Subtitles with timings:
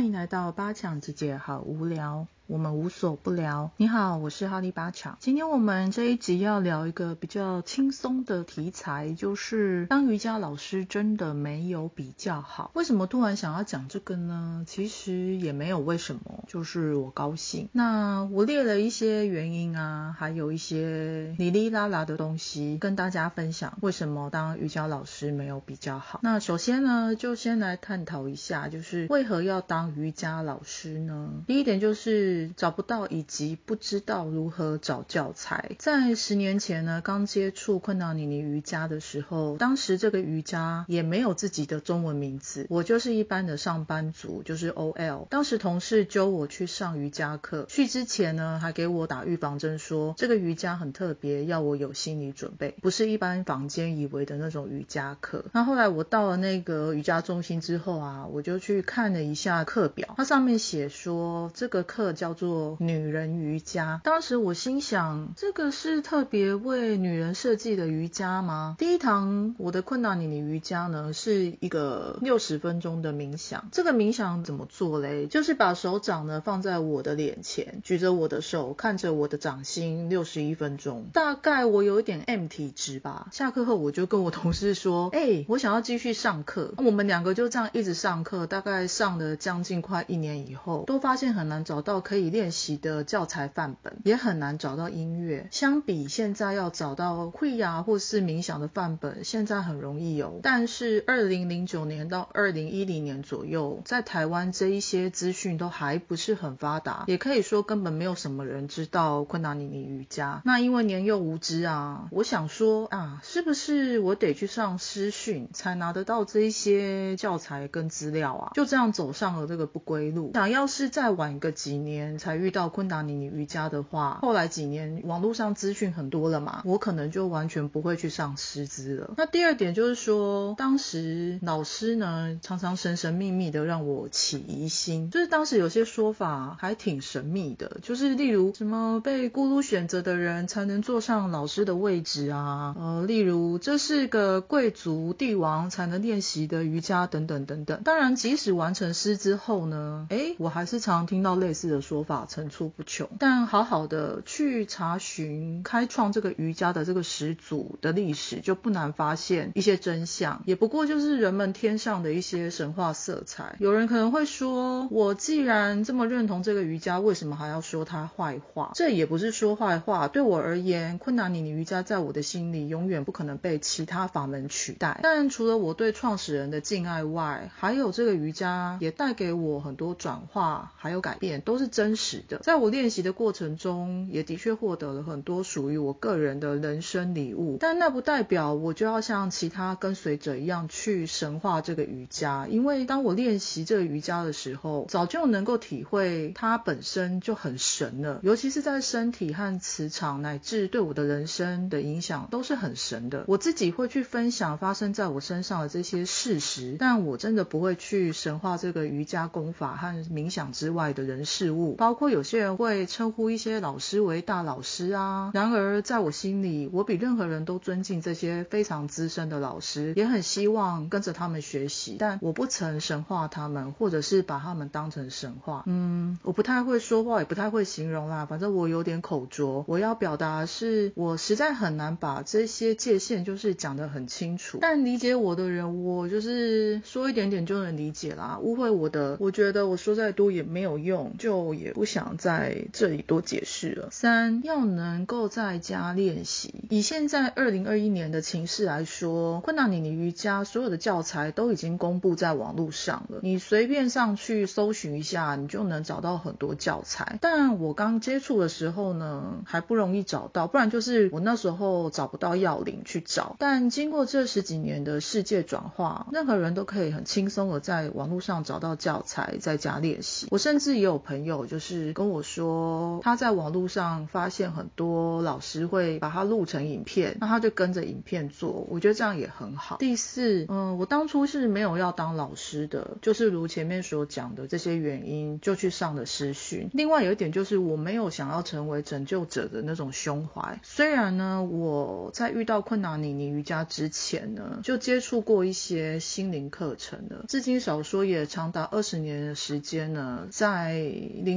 [0.00, 2.26] 欢迎来到八强姐姐好无聊。
[2.50, 3.70] 我们无所不聊。
[3.76, 5.16] 你好，我是哈利巴乔。
[5.20, 12.72] 今天我们这一集要聊一个比较轻松的题材，就是当瑜伽老师真的没有比较好。
[12.74, 14.64] 为什么突然想要讲这个呢？
[14.66, 17.68] 其实也没有为什么，就是我高兴。
[17.70, 23.78] 那我列了一些原因啊，还有一些哩哩啦啦的东西跟大家分享。
[23.80, 26.18] 为什么当瑜伽老师没有比较好？
[26.24, 31.44] 那首先呢，就先来探讨一下，就是为何要当瑜伽老师呢？
[31.46, 32.39] 第一点就是。
[32.48, 35.72] 找不到以及不知道如何找教材。
[35.78, 45.26] 在十年前呢，刚接触昆达尼尼瑜伽的时候，当时这个瑜伽也没有自己的中文名字，我就是一般的上班族，就是 OL。
[45.28, 55.44] 当时同事揪我去上瑜伽课，去之前呢还给我打预防针，说这个瑜伽很特别，要我有心理准备，不是一般坊间以为的那种瑜伽课。
[55.52, 62.30] 那后来我到了那个瑜伽中心之后啊，我就去看了一下课表，它上面写说这个课叫。
[62.40, 64.00] 做女人瑜伽。
[64.02, 68.76] 当时我心想，这个是特别为女人设计的瑜伽吗？
[68.78, 73.68] 第一堂我的困难尼尼瑜伽呢，是一个六十分钟的冥想。
[73.72, 75.26] 这个冥想怎么做嘞？
[75.26, 81.08] 就是把手掌呢放在我的脸前，举着我的手，看着我的掌心，六十一分钟。
[81.12, 83.26] 大概我有一点 M 体质吧。
[83.32, 86.72] 下课后我就跟我同事说， 哎，我想要继续上课。
[86.78, 92.30] 我们两个就这样一直上课，大概上了将近快一年以后，都发现很难找到可以。
[92.30, 100.38] 练习的教材范本也很难找到音乐，相比现在要找到会呀或是冥想的范本，现在很容易有。
[100.42, 110.42] 但是二零零九年到二零一零年左右，在台湾这一些资讯都还不是很发达，也可以说根本没有什么人知道昆达尼尼瑜伽。
[110.44, 118.52] 那因为年幼无知啊，我想说啊，是不是我得去上师训才拿得到这一些教材跟资料啊？
[118.54, 120.30] 就这样走上了这个不归路。
[120.34, 121.99] 想要是再晚个几年。
[122.18, 129.14] 才遇到昆达尼尼瑜伽的话，后来几年网络上资讯很多了嘛，我可能就完全不会去上师资了。
[129.16, 147.82] 那第二点就是说，当时老师呢常常神神秘秘的让我起疑心，就是当时有些说法还挺神秘的，就是例如什么被咕噜选择的人才能坐上老师的位置啊，呃，例如这是个贵族帝王才能练习的瑜伽等等等等。
[147.82, 151.89] 当然，即使完成师之后呢，哎，我还是常听到类似的说。
[151.90, 163.56] 说法层出不穷，但好好的去查询开创这个瑜伽的这个始祖的历史，就不难发现一些真相，也不过就是人们添上的一些神话色彩。
[163.58, 168.70] 有人可能会说，我既然这么认同这个瑜伽，为什么还要说它坏话？
[168.76, 175.00] 这也不是说坏话，对我而言，昆达尼尼瑜伽在我的心里永远不可能被其他法门取代。
[175.02, 181.79] 但除了我对创始人的敬爱外，还有这个瑜伽也带给我很多转化还有改变，都是真。
[181.80, 187.56] 真实的，在我练习的过程中，也的确获得了很多属于我个人的人生礼物。
[187.58, 198.20] 但那不代表我就要像其他跟随者一样去神化这个瑜伽，因为当我练习这个瑜伽的时候，早就能够体会它本身就很神了。
[198.22, 203.24] 尤其是在身体和磁场乃至对我的人生的影响都是很神的。
[203.26, 211.69] 我自己会去分享发生在我身上的这些事实，但我真的不会去神化这个瑜伽功法和冥想之外的人事物。
[211.76, 225.64] 包括有些人会称呼一些老师为大老师啊，然而在我心里，我比任何人都尊敬这些非常资深的老师，也很希望跟着他们学习，但我不曾神化他们，或者是把他们当成神话。
[225.66, 229.64] 嗯，我不太会说话，也不太会形容啦，反正我有点口拙。
[229.68, 238.38] 我要表达是，我实在很难把这些界限就是讲得很清楚，但理解我的人，我就是说一点点就能理解啦。
[238.40, 241.70] 误会我的，我觉得我说再多也没有用，就也。
[241.80, 243.88] 不想在这里多解释了。
[243.90, 246.52] 三要能够在家练习。
[246.68, 257.18] 以现在二零二一年的情势来说，昆达尼尼瑜伽所有的教材都已经公布在网络上了，你随便上去搜寻一下，你就能找到很多教材。
[257.22, 263.36] 但我刚接触的时候呢，还不容易找到，不然就是我那时候找不到要领去找。
[263.38, 270.26] 但经过这十几年的世界转化，任何人都可以很轻松的在网络上找到教材，在家练习。
[270.30, 271.46] 我甚至也有朋友。
[271.50, 279.76] 就是跟我说，他在网络上发现很多老师会把它录成影片，那他就跟着影片做，我觉得这样也很好。
[279.78, 286.70] 第四，嗯，我当初是没有要当老师的，就是如前面所讲的这些原因，就去上了师训。
[286.72, 300.78] 另外有一点就是我没有想要成为拯救者的那种胸怀，虽然呢，我在遇到困难尼尼瑜伽之前呢，就接触过一些心灵课程的，至今少说也长达二十年的时间呢，在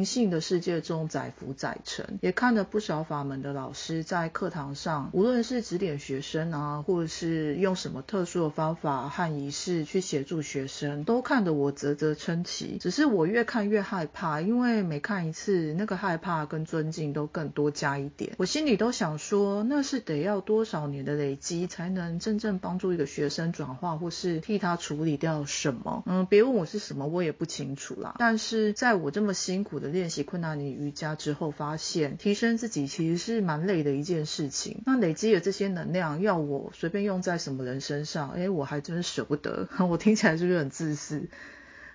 [0.04, 12.80] 灵性的世界中载浮载沉，也看了不少法门的老师在课堂上，无论是指点学生啊，或者是用什么特殊的方法和仪式去协助学生，都看得我啧啧称奇。
[12.82, 18.34] 只是我越看越害怕，因为每看一次，那个害怕跟尊敬都更多加一点。
[18.38, 26.04] 我心里都想说，那是得要多少年的累积，才能真正帮助一个学生转化，或是替他处理掉什么？
[26.06, 28.16] 嗯，别问我是什么，我也不清楚啦。
[28.20, 34.81] 但是在我这么辛苦练习困难你瑜伽之后，发现提升自己其实是蛮累的一件事情。
[34.85, 39.68] 那累积的这些能量，要我随便用在什么人身上，哎，我还真舍不得。
[39.89, 41.27] 我听起来是不是很自私？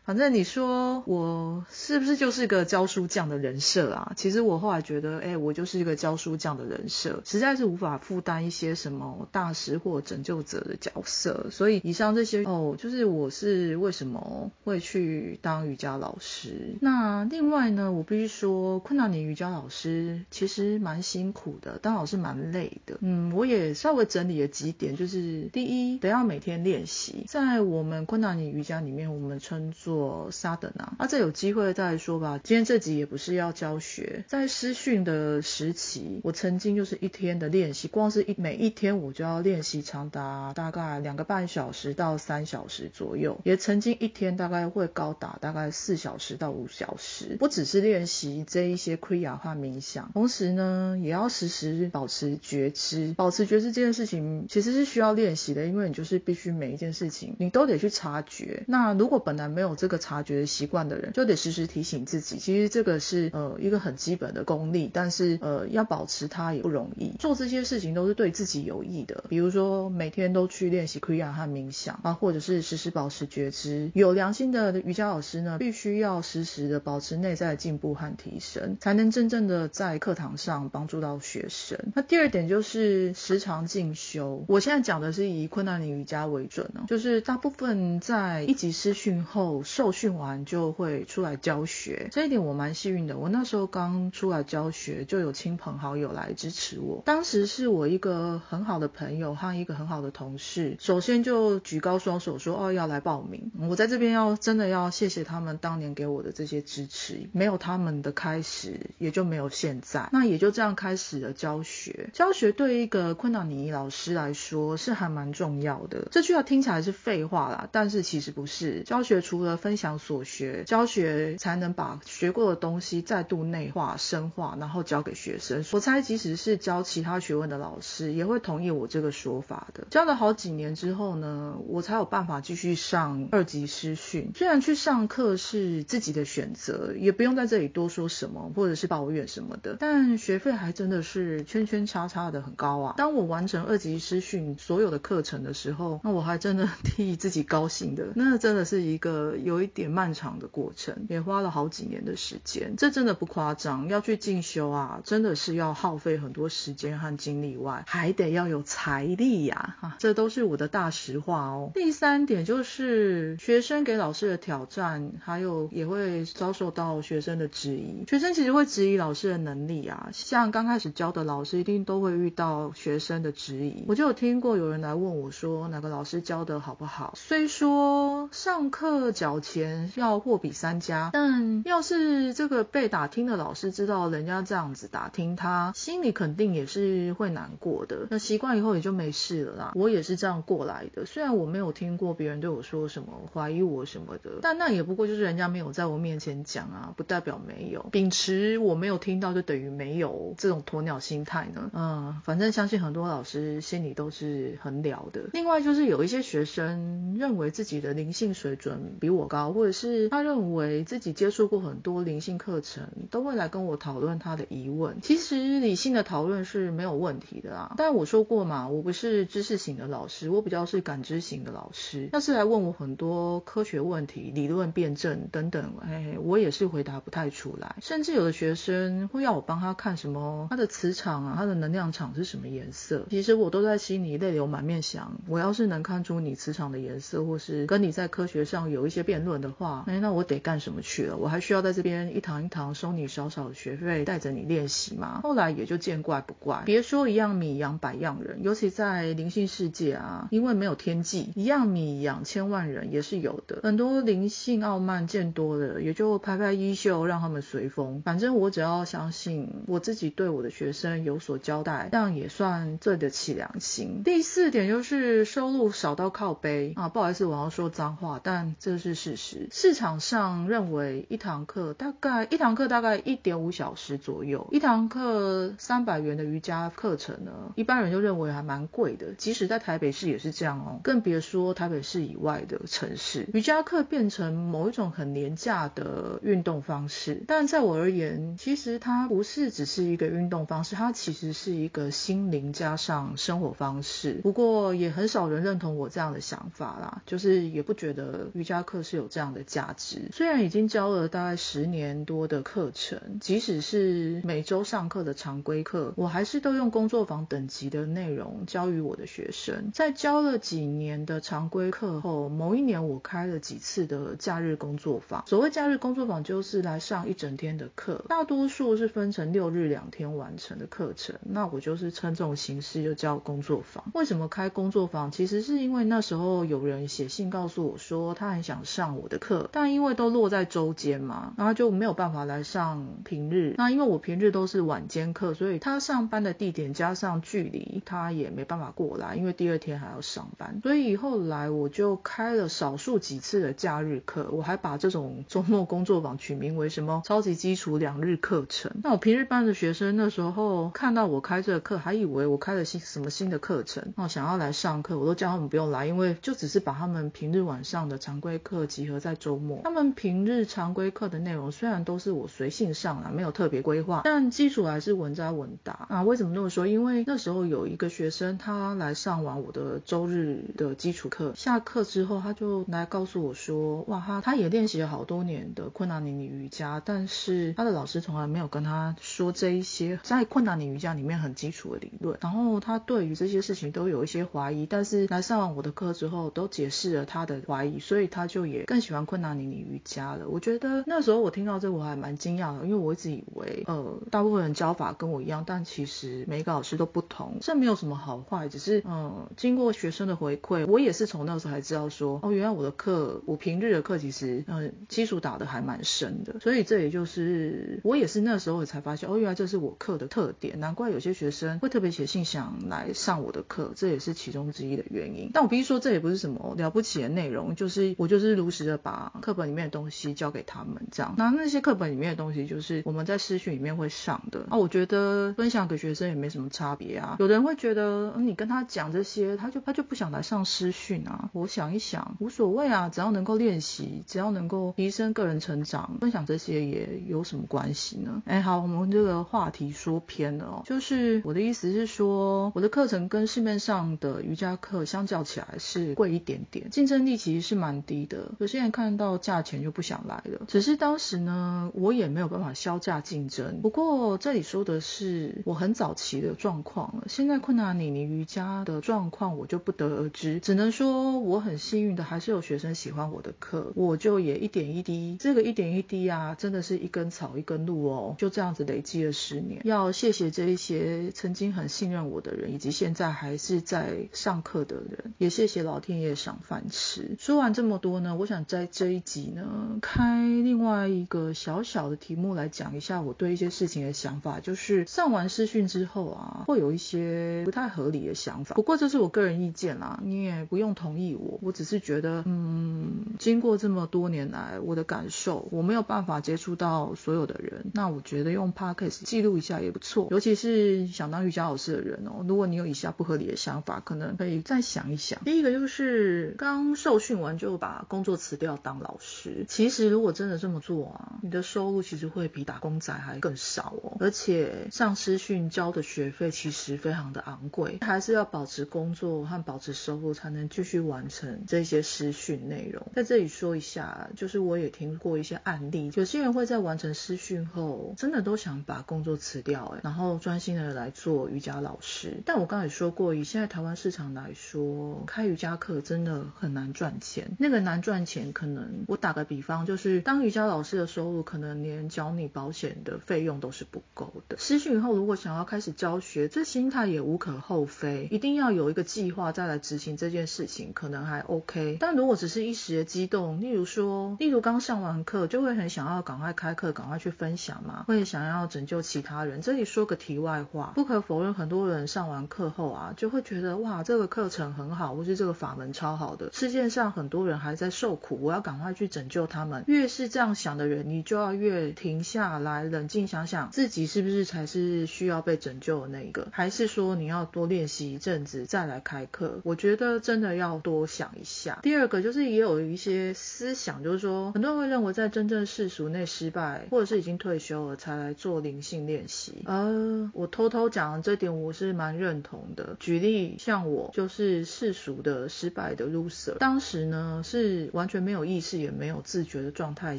[0.08, 4.14] 反正你说我是不是就是个教书匠的人设啊？
[4.16, 11.48] 其实我后来觉得，哎，我就是一个教书匠的人设，实在是无法负担一些什么大师或拯救者的角色。
[11.50, 16.76] 所以以上这些哦，就是我是为什么会去当瑜伽老师。
[16.80, 22.96] 那另外呢，我必须说，困难你瑜伽老师其实蛮辛苦的，当老师蛮累的。
[23.02, 29.97] 嗯，我也稍微整理了几点，就是第一，得要每天练习，在我们困难你瑜伽里面，我们称作。
[29.98, 32.38] 我沙等啊，那这有机会再说吧。
[32.42, 47.36] 今天这集也不是要教学，在师训的时期，我曾经就是一天的练习，光是一每一天我就要练习长达大概两个半小时到三小时左右，也曾经一天大概会高达大概四小时到五小时。
[47.38, 53.14] 不只是练习这一些亏氧化冥想，同时呢，也要时时保持觉知。
[53.16, 58.62] 保持觉知这件事情其实是需要练习的，因为你就是必须每一件事情你都得去察觉。
[58.66, 67.12] 那如果本来没有这个察觉习惯的人就得时时提醒自己，其实这个是呃一个很基本的功力，但是呃要保持它也不容易。
[67.18, 73.90] 做这些事情都是对自己有益的，比如说每天都去练习 Kriya 和冥想啊，或者是时时保持觉知。
[73.94, 81.78] 有良心的瑜伽老师呢，必须要时时的保持内在的进步和提升，才能真正的在课堂上帮助到学生。
[81.94, 84.44] 那第二点就是时常进修。
[84.48, 89.62] 我现在讲的是以困难的瑜伽为准哦，就是大部分在一级师训后。
[89.78, 93.16] 受训完就会出来教学，这一点我蛮幸运的。
[93.16, 97.00] 我那时候刚出来教学，就有亲朋好友来支持我。
[97.06, 110.08] 当时是我一个很好的朋友和一个很好的同事，首先就举高双手说：“哦，要来报名。”我在这边要真的要谢谢他们当年给我的这些支持，没有他们的开始，也就没有现在。
[110.10, 112.10] 那也就这样开始了教学。
[112.12, 116.08] 教学对一个昆达尼老师来说是还蛮重要的。
[116.10, 118.82] 这句话听起来是废话啦，但是其实不是。
[118.82, 125.62] 教学除了分分享所学，教学才能把学过的东西再度内化、深化，然后教给学生。
[125.72, 129.86] 我猜，即使是教其他学问的老师，也会同意我这个说法的。
[129.90, 134.30] 教了好几年之后呢，我才有办法继续上二级师训。
[134.34, 142.94] 虽然去上课是自己的选择，也不用在这里多说什么，或者是抱怨什么的，但学费还真的是圈圈叉叉的很高啊。
[142.96, 148.06] 当我完成二级师训所有的课程的时候，那我还真的替自己高兴的。
[148.14, 149.58] 那真的是一个有。
[149.58, 153.88] 一点漫长的过程，也花了好几年的时间，这真的不夸张。
[153.88, 161.72] 要去进修啊，真的是要耗费很多时间和精力外，还得要有财力呀，哈，这都是我的大实话哦。
[161.74, 168.04] 第三点就是学生给老师的挑战，还有也会遭受到学生的质疑。
[168.08, 173.84] 学生其实会质疑老师的能力啊，像刚开始教的老师，一定都会遇到学生的质疑。
[173.88, 177.14] 我就有听过有人来问我说，哪个老师教的好不好？
[177.16, 179.48] 虽说上课讲。
[179.48, 188.06] 钱要货比三家，但要是这个被打听的老师知道人家这样子打听他，心里肯定也是会难过的。
[188.10, 189.72] 那习惯以后也就没事了啦。
[189.74, 197.86] 我也是这样过来的，虽然我没有听过别人对我说什么怀疑我什么的，但那也不过就是人家没有在我面前讲啊，不代表没有。
[197.90, 205.22] 秉持我没有听到就等于没有这种鸵鸟心态呢，嗯，反正相信很多老师心里都是很了的。
[205.32, 209.27] 另外就是有一些学生认为自己的灵性水准比我。
[209.28, 215.00] 高，或者是他认为自己接触过很多灵性课程，都会来跟我讨论他的疑问。
[215.02, 217.74] 其实理性的讨论是没有问题的啊。
[217.76, 222.08] 但我说过嘛，我不是知识型的老师，我比较是感知型的老师。
[222.12, 227.76] 要是来问我很多科学问题、理论辩证等等，哎，我也是回答不太出来。
[227.82, 233.06] 甚至有的学生会要我帮他看什么，他的磁场啊，他的能量场是什么颜色？
[233.10, 241.16] 其实我都在心里泪流满面想，我要是能看出你磁场的颜色，或是跟你在科学上有一些辩论的话，哎，那我得干什么去了？
[241.16, 245.20] 我还需要在这边一堂一堂收你少少的学费，带着你练习吗？
[245.22, 246.62] 后来也就见怪不怪。
[246.64, 253.60] 别说一样米养百样人，尤其在灵性世界啊，因为没有天际，一样米养千万人也是有的。
[253.62, 258.02] 很多灵性傲慢见多了，也就拍拍衣袖让他们随风。
[258.04, 264.02] 反正我只要相信我自己对我的学生有所交代，这样也算对得起良心。
[264.04, 269.48] 第四点就是收入少到靠背啊，不好意思，我要说脏话，但这是事实。
[269.50, 279.14] 市场上认为一堂课大概一堂课大概一点五小时左右，一堂课三百元的瑜伽课程呢，一般人就认为还蛮贵的。
[279.16, 283.26] 即使在台北市也是这样哦，更别说台北市以外的城市。
[283.32, 294.20] 瑜伽课变成某一种很廉价的运动方式，但在我而言，其实它不是只是一个运动方式，它其实是一个心灵加上生活方式。
[294.22, 300.10] 不过也很少人认同我这样的想法啦，就是也不觉得瑜伽课是有这样的价值。
[300.12, 309.70] 虽然已经教了大概十年多的课程，即使是每周上课的常规课，我还是都用工作坊等级的内容教于我的学生。
[309.72, 315.24] 在教了几年的常规课后，某一年我开了几次的假日工作坊。
[315.26, 321.16] 所谓假日工作坊，就是来上一整天的课，大多数是分成六日两天完成的课程。
[321.22, 323.84] 那我就是称这种形式就叫工作坊。
[323.94, 325.10] 为什么开工作坊？
[325.10, 333.54] 其实是因为那时候有人写信告诉我说，他很想上我的课，但因为都落在周间嘛，然后就没有办法来上平日。
[333.58, 340.60] 那因为我平日都是晚间课，所以他上班的地点加上距离，他也没办法过来，因为第二天还要上班。
[340.62, 348.70] 所以后来我就开了少数几次的假日课，我还把这种周末工作坊取名为什么超级基础两日课程。
[348.82, 353.92] 那我平日班的学生那时候看到我开这个课，还以为我开了新什么新的课程。
[353.96, 359.62] 哦，想要来上课，我都叫他们不用来，因为就只是把他们平日晚上的常规课集合在周末。
[359.64, 366.02] 他们平日常规课的内容虽然都是我随性上啊，没有特别规划，但基础还是稳扎稳打啊。
[366.04, 366.68] 为什么那么说？
[366.68, 383.88] 因为那时候有一个学生，他来上完我的周日的基础课，下课之后他就来告诉我说，哇，他他也练习了好多年的困难尼尼瑜伽，但是他的老师从来没有跟他说这一些在困难尼瑜伽里面很基础的理论，然后他对于这些事情都。
[383.88, 390.28] 有一些怀疑，但是来上完我的课之后，都解释了他的怀疑，所以他就也更喜欢昆达尼尼瑜伽了。
[390.28, 413.72] 我觉得那时候我听到这我还蛮惊讶的，因为我一直以为，呃，大部分人教法跟我一样，但其实每个老师都不同，这没有什么好坏，只是，嗯，经过学生的回馈，我也是从那时候才知道说，哦，原来我的课，我平日的课其实，嗯，基础打的还蛮深的，所以这也就是我也是那时候才发现，哦，原来这是我课的特点，难怪有些学生会特别写信想来上我的课。
[413.76, 421.14] 这也是其中之一的原因，但我必须说，这也不是什么了不起的内容，就是我就是如不时的把课本里面的东西教给他们，这样。
[421.18, 424.46] 那那些课本里面的东西，就是我们在师训里面会上的。
[424.48, 427.16] 啊，我觉得分享给学生也没什么差别啊。
[427.18, 431.28] 有的人会觉得，你跟他讲这些，他就他就不想来上师训啊。
[431.34, 438.22] 我想一想，无所谓啊，只要能够练习，只要能够提升个人成长，分享这些也有什么关系呢？
[438.24, 443.58] 哎，好，我们这个话题说偏了哦，就是我的意思是说，我的课程跟市面。
[443.58, 448.30] 上的瑜伽课相较起来是贵一点点，竞争力其实是蛮低的。
[448.38, 450.40] 有些人看到价钱就不想来了。
[450.48, 453.60] 只是当时呢，我也没有办法销价竞争。
[453.60, 457.04] 不过这里说的是我很早期的状况了。
[457.08, 469.60] 现在困难你你瑜伽的状况我就不得而知，只能说我很幸运的，还是有学生喜欢我的课，我就也一点一滴，这个一点一滴啊，真的是一根草一根路哦，就这样子累积了十年。
[469.64, 473.58] 要谢谢这一些曾经很信任我的人，以及现在还是。
[473.68, 477.16] 在上课的人，也谢谢老天爷赏饭吃。
[477.18, 484.38] 说完这么多呢，我想在这一集呢，开另外一个小小的题目来讲一下我对一些事情的想法。
[484.40, 488.54] 就是上完试训之后啊，会有一些不太合理的想法。
[488.54, 491.38] 不过这是我个人意见啦，你也不用同意我。
[491.40, 497.70] 我只是觉得，嗯，经过这么多年来我的感受，我没有办法接触到所有的人。
[497.72, 502.22] 那我觉得用 podcast 记录一下也不错，尤其是想当瑜伽老师的人哦。
[502.28, 505.18] 如果你有以下不合理的，想法可能可以再想一想。
[505.24, 509.46] 第一个就是刚受训完就把工作辞掉当老师。
[509.48, 513.96] 其实如果真的这么做啊，你的收入其实会比打工仔还更少哦。
[514.00, 522.86] 而且上师训交的学费其实非常的昂贵，还是要保持工作和保持收入才能继续完成这些师训内容。
[522.94, 532.20] 在这里说一下，就是我也听过一些案例，有些人会在完成师训后，真的都想把工作辞掉，哎，然后专心的来做瑜伽老师。
[532.26, 537.36] 但我刚才也说过，以现在台湾市场来说，开瑜伽课真的很难赚钱。
[537.38, 544.38] 那个难赚钱，可能我打个比方，就是当瑜伽老师的收入，可能连缴你保险的费用都是不够的。
[544.38, 551.76] 师训后，如果想要开始教学，这心态也无可厚非，一定要有一个计划再来执行这件事情，可能还 OK。
[551.78, 559.42] 但如果只是一时的激动，例如说，例如刚上完课，就会很想要赶快开课，赶快去分享嘛，会想要拯救其他人。
[559.42, 566.30] 这里说个题外话，不可否认，很多人上完课后啊，就会觉得哇，这个课程很好，或是这个法门超好的。
[566.32, 569.64] 世界上很多人还在受苦，我要赶快去拯救他们。
[569.66, 579.40] 越是这样想的人，你就要越停下来，冷静想想，自己是不是才是需要被拯救的那一个，还是说你要多练习一阵子再来开课？
[579.44, 581.58] 我觉得真的要多想一下。
[581.62, 589.42] 第二个就是也有一些思想，就是说很多人会认为在真正世俗内失败，或者是已经退休了才来做灵性练习。
[589.46, 592.76] 呃，我偷偷讲这点，我是蛮认同的。
[592.78, 599.98] 举例像我就是世俗的失败的 loser，当时呢是完全没有意识也没有自觉的状态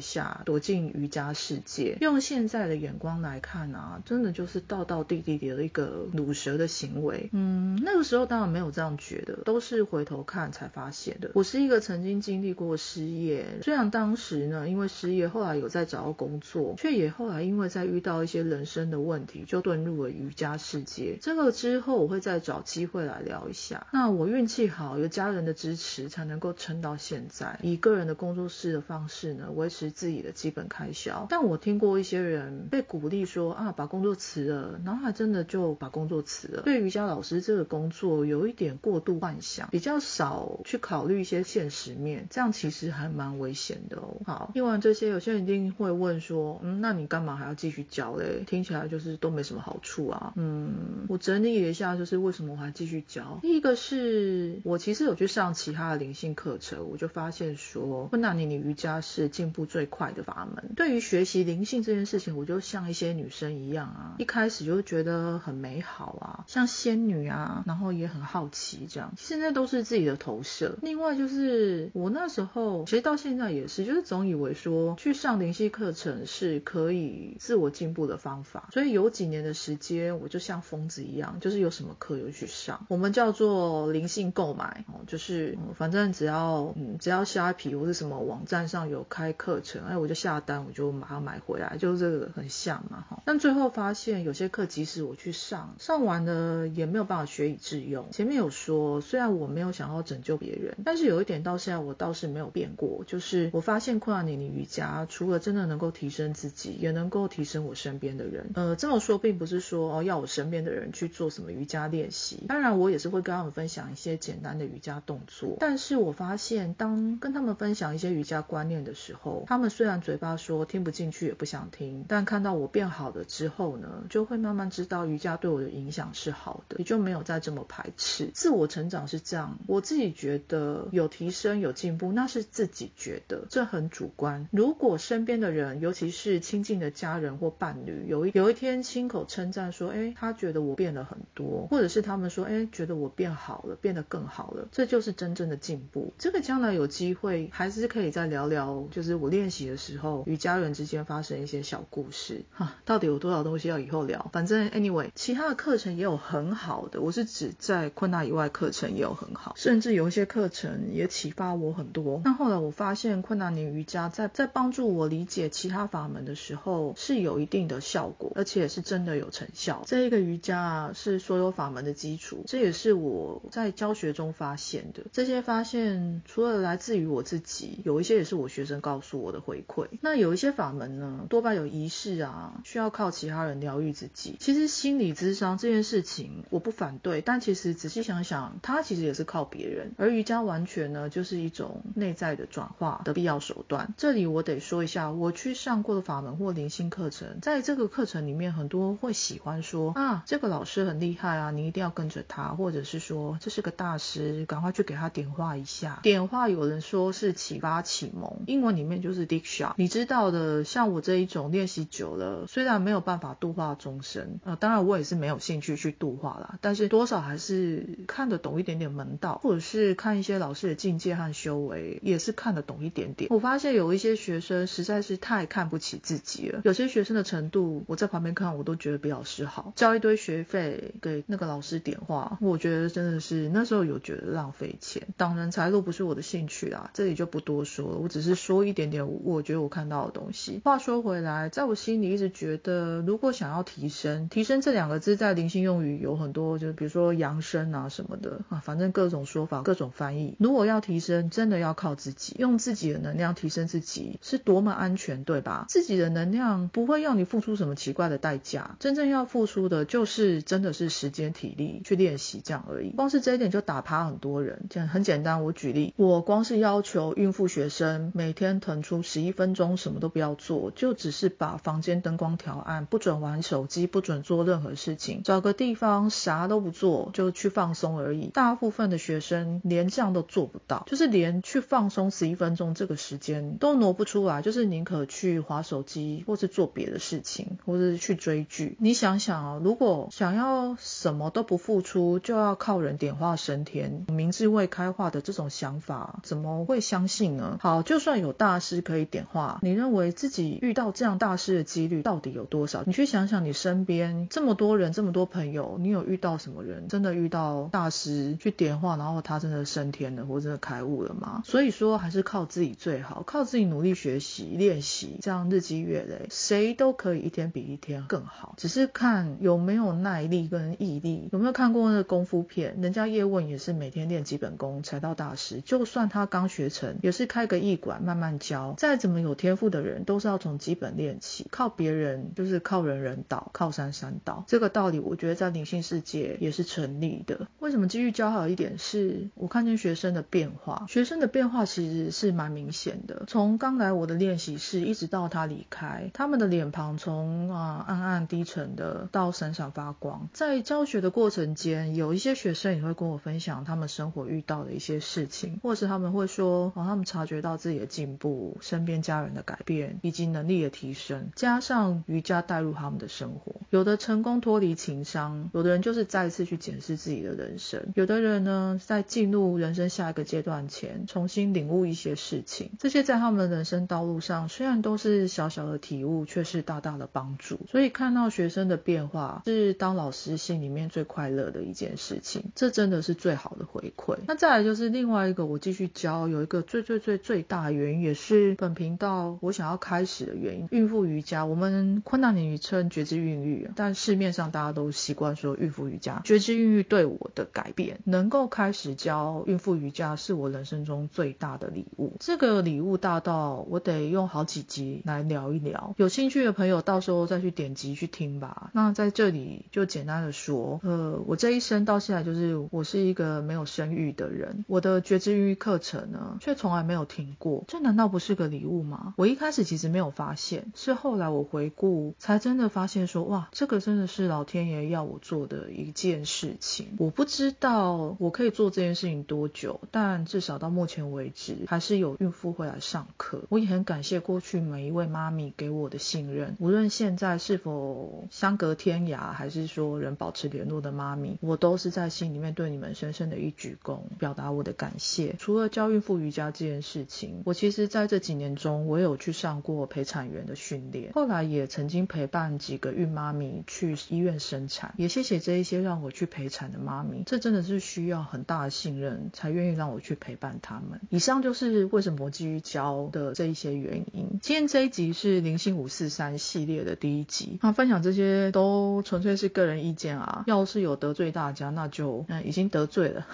[0.00, 1.96] 下躲进瑜伽世界。
[2.00, 7.28] 用现在的眼光来看啊，真的就是道道地地的一个卤蛇的行为。
[7.32, 11.30] 嗯，那个时候当然没有这样觉得，都是回头看才发现的。
[11.34, 21.18] 我是一个曾经经历过失业，虽然当时呢因为失业，后来有在找到工作，却也后来因为在遇到一些人生的问题，就遁入了瑜伽世界。
[21.20, 23.86] 这个之后我会再找机会来聊一下。
[23.92, 31.26] 那我运气好，有家人的支持，才能够撑到现在，以个人的工作室的方式呢维持自己的基本开销。
[31.28, 36.62] 但我听过一些人被鼓励说啊，把工作辞了，然后还真的就把工作辞了。
[36.62, 44.20] 对瑜伽老师这个工作有一点过度幻想，比较少去考虑一些现实面，这样其实还蛮危险的哦。
[44.26, 48.44] 好，听完这些，有些人一定会问说，嗯，那你干嘛还要继续教嘞？
[48.46, 50.32] 听起来就是都没什么好处啊。
[50.36, 53.38] 嗯，我整理了一下，就是为什么我还继续教。
[53.42, 60.72] 第一个是我其实有去上其他的灵性课程，我就发现说，昆达尼尼瑜伽是进步最快的法门。
[60.74, 69.12] 对于学习灵性这件事情，我就像一些女生一样啊，一开始就觉得很美好啊，像仙女啊，然后也很好奇这样。
[69.16, 70.76] 现在都是自己的投射。
[70.82, 82.86] 另外就是我那时候，其实到现在也是，就是总以为说去上灵性课程是可以自我进步的方法，所以有几年的时间，我就像疯子一样，就是有什么课就去上。
[82.88, 93.22] 我们叫做灵性购买哦，就是反正只要嗯只要皮或是什么网站上有开课程，哎我就下单，我就马上买回来，就这个很像嘛哈。
[93.24, 98.10] 但最后发现有些课即使我去上，上完了也没有办法学以致用。
[98.10, 108.50] 前面有说，虽然我没有想要拯救别人，但是有一点到现在我倒是没有变过，就是我发现昆达尼尼瑜伽除了真的能够提升自己，也能够提升我身边的人。
[108.54, 115.56] 呃，这么说并不是说哦要我身边的人去做什么瑜伽练习，当然我也是会跟他们分享一些简单的瑜伽动作。
[115.60, 128.30] 但是我发现当跟他他们分享一些瑜伽观念的时候，他们虽然嘴巴说听不进去也不想听，但看到我变好了之后呢，就会慢慢知道瑜伽对我的影响是好的，也就没有再这么排斥。
[128.34, 134.46] 自我成长是这样，我自己觉得有提升有进步，那是自己觉得，这很主观。
[134.52, 146.12] 如果身边的人，尤其是亲近的家人或伴侣，有一有一天亲口称赞说，哎，他觉得我变了很多，或者是他们说，哎，觉得我变好了，变得更好了，这就是真正的进步。
[146.18, 152.42] 这个将来有机会还是可以再聊聊，就是我练习的时候与家人之间发生一些小故事。
[152.52, 154.30] 哈，到底有多少东西要以后聊？
[154.32, 162.20] 反正 anyway，其他的课程也有很好的，我是指在昆达以外课程也有很好，甚至有一些课程也启发我很多。
[162.24, 169.82] 那后来我发现昆达尼瑜伽在在帮助我理解其他法门的时候是有一定的效果，而且是真的有成效。
[169.86, 175.02] 这一个瑜伽啊是所有法门的基础，这也是我在教学中发现的。
[175.12, 179.88] 这些发现除了来自于我自己，有一些也是我学生告诉我的回馈。
[180.00, 184.36] 那有一些法门呢，多半有仪式啊，需要靠其他人疗愈自己。
[184.40, 189.92] 其实心理咨商这件事情我不反对，但其实仔细想想，它其实也是靠别人。
[189.98, 193.94] 而瑜伽完全呢就是一种内在的转化的必要手段。
[193.96, 206.00] 这里我得说一下，我去上过的法门或灵性课程，在这个课程里面，很多会喜欢说啊，这个老师很厉害啊，你一定要跟着他，或者是说这是个大师，赶快去给他点化一下。
[206.02, 209.72] 点化有人说是启发启蒙，英文里面就是 diksha。
[209.76, 223.30] 你知道的，像我这一种练习久了，虽然没有办法度化终身，呃，当然我也是没有兴趣去度化啦，但是多少还是看得懂一点点门道，或者是看一些老师的境界和修为，也是看得懂一点点。
[223.30, 240.60] 我发现有一些学生实在是太看不起自己了，有些学生的程度，我在旁边看我都觉得比老师好，交一堆学费给那个老师点化，我觉得真的是那时候有觉得浪费钱，挡人财路不是我的兴趣啦，这里就不多说了，我只是说一点点我觉得我看到的东西。
[240.62, 250.36] 话说回来，在我心里一直觉得，如果想要提升，提升这两个字在灵性用语有很多，就是比如说扬升啊什么的啊，反正各种说法，各种翻译。
[250.38, 255.64] 如果要提升，真的要靠自己，用自己的能量提升自己，是多么安全，对吧？
[255.70, 262.90] 自己的能量不会要你付出什么奇怪的代价，真正要付出的就是真的是时间、体力去练习这样而已。
[262.90, 264.66] 光是这一点就打趴很多人。
[264.68, 278.26] 这样很简单，我举例，我光是要求求孕妇学生每天腾出十一分钟，什么都不要做，就只是把房间灯光调暗，不准玩手机，不准做任何事情，找个地方啥都不做，就去放松而已。
[278.26, 288.76] 大部分的学生连这样都做不到，就是连去放松十一分钟这个时间都挪不出来，就是宁可去划手机，或是做别的事情，或是去追剧。
[288.80, 297.58] 你想想啊，如果想要什么都不付出，就要靠人点化升天，明智未开化的这种想法，怎么会相信呢？
[297.60, 302.84] 好，就算有大师可以点化，你认为自己遇到这样大师的几率到底有多少？
[302.86, 311.42] 你去想想，你身边这么多人，这么多朋友，你有遇到什么人真的遇到大师去点化，然后他真的升天了，或者开悟了吗？
[311.44, 318.54] 所以说，还是靠自己最好，靠自己努力学习练习，这样日积月累，谁都可以一天比一天更好。
[318.56, 321.28] 只是看有没有耐力跟毅力。
[321.32, 322.76] 有没有看过那个功夫片？
[322.80, 328.74] 人家叶问也是每天练基本功才到大师，就算他刚学学成，也是开个艺馆慢慢教。
[328.76, 334.44] 再怎么有天赋的人，都是要从基本练起，靠别人就是靠人人倒，靠山山倒。
[334.46, 337.48] 这个道理，我觉得在灵性世界也是成立的。
[337.60, 338.76] 为什么继续教好一点？
[338.76, 343.24] 是我看见学生的变化，学生的变化其实是蛮明显的。
[343.26, 350.28] 从刚来我的练习室，一直到他离开，他们的脸庞从啊暗暗低沉的到闪闪发光。
[350.32, 363.54] 在教学的过程间，有一些学生也会跟我分享他们生活遇到的一些事情，或是他们会说，哦，他们察觉到自己的进步，身边家人的改变，以及能力的提升，加上瑜伽带入他们的生活。
[363.70, 372.70] 有的成功脱离情伤，有的人就是再次去检视自己的人生，有的人呢，在进入人生下一个阶段前，重新领悟一些事情。
[372.78, 377.60] 这些在他们的人生道路上，虽然都是小小的体悟，却是大大的帮助。
[377.68, 382.50] 所以看到学生的变化，是当老师心里面最快乐的一件事情。
[382.54, 384.16] 这真的是最好的回馈。
[384.26, 390.68] 那再来就是另外一个，我继续教有有一个最最最最大的原因，也是本频道我想要开始的原因。
[390.70, 396.22] 孕妇瑜伽，我们昆达尼称觉知孕育，但市面上大家都习惯说孕妇瑜伽。
[396.24, 402.16] 觉知孕育对我的改变，能够开始教孕妇瑜伽，是我人生中最大的礼物。
[402.20, 405.92] 这个礼物大到我得用好几集来聊一聊。
[405.98, 408.70] 有兴趣的朋友，到时候再去点击去听吧。
[408.72, 417.64] 那在这里就简单的说，呃，我这一生到现在就是我是一个没有生育的人，我的觉知孕育课程呢，却从来没有停过。
[417.68, 419.14] 这难道不是个礼物吗？
[419.16, 426.94] 我一开始其实没有发现，是后来我回顾才真的发现说，哇，这个真的是老天爷要我做的一件事情。
[426.98, 433.42] 我不知道我可以做这件事情多久，但至少到目前为止，还是有孕妇会来上课。
[433.48, 445.34] 我也很感谢过去每一位妈咪给我的信任，无论现在是否相隔天涯，还是说仍保持联络的妈咪，我都是在心里面对你们深深的一鞠躬，表达我的感谢。
[445.38, 461.00] 除了教孕妇瑜伽这件事情，我其实在这几年中，我有去上过陪产员的训练，后来也曾经陪伴几个孕妈咪去医院生产，也谢谢这一些让我去陪产的妈咪，这真的是需要很大的信任才愿意让我去陪伴他们。
[461.08, 464.38] 以上就是为什么我继续教的这一些原因。
[464.42, 473.26] 今天这一集是灵性五四三系列的第一集，那分享这些都纯粹是个人意见啊，要是有得罪大家，那就嗯已经得罪了。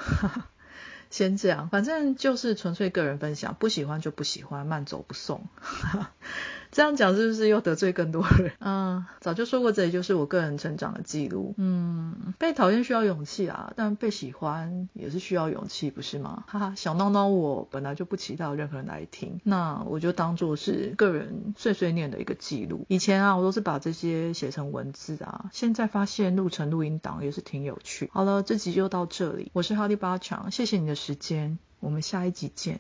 [1.16, 5.46] 先这样，反正就是纯粹个人分享，不喜欢就不喜欢，慢走不送。
[6.76, 8.52] 这样讲是不是又得罪更多人？
[8.58, 11.54] 嗯，早就说过，这里就是我个人成长的记录。
[11.56, 16.44] 嗯，被讨厌需要勇气啊，但被喜欢也是需要勇气，不是吗？
[16.46, 22.84] 哈哈，小闹闹我本来就不期待任何人来听，那我就当做是个人碎碎念的一个记录。
[22.88, 28.10] 以前啊，我都是把这些写成文字啊，现在发现录成录音档也是挺有趣。
[28.12, 32.74] 好了，这集就到这里，我是哈利巴强，谢谢你的时间，我们下一集见。